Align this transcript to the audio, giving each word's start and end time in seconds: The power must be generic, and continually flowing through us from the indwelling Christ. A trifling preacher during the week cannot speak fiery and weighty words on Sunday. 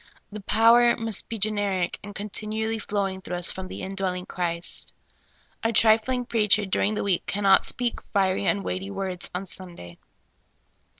The 0.31 0.41
power 0.41 0.97
must 0.97 1.29
be 1.29 1.37
generic, 1.37 1.99
and 2.03 2.15
continually 2.15 2.79
flowing 2.79 3.21
through 3.21 3.35
us 3.35 3.51
from 3.51 3.67
the 3.67 3.83
indwelling 3.83 4.25
Christ. 4.25 4.93
A 5.61 5.71
trifling 5.71 6.25
preacher 6.25 6.65
during 6.65 6.95
the 6.95 7.03
week 7.03 7.27
cannot 7.27 7.65
speak 7.65 7.99
fiery 8.11 8.45
and 8.47 8.63
weighty 8.63 8.89
words 8.89 9.29
on 9.35 9.45
Sunday. 9.45 9.99